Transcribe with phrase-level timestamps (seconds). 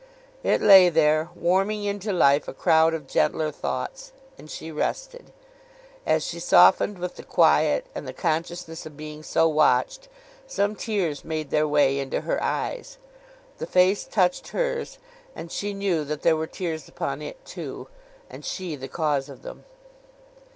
[0.41, 5.31] It lay there, warming into life a crowd of gentler thoughts; and she rested.
[6.07, 10.07] As she softened with the quiet, and the consciousness of being so watched,
[10.47, 12.97] some tears made their way into her eyes.
[13.59, 14.97] The face touched hers,
[15.35, 17.87] and she knew that there were tears upon it too,
[18.27, 19.65] and she the cause of them.